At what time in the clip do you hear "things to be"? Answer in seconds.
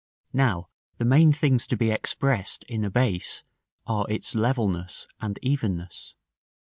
1.31-1.91